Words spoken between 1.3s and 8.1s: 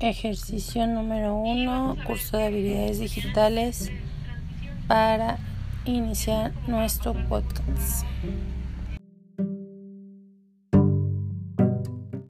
uno, curso de habilidades digitales para iniciar nuestro podcast.